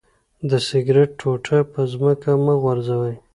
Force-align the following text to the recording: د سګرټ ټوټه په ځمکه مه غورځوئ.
د 0.49 0.51
سګرټ 0.67 1.09
ټوټه 1.19 1.57
په 1.71 1.81
ځمکه 1.91 2.31
مه 2.43 2.55
غورځوئ. 2.61 3.15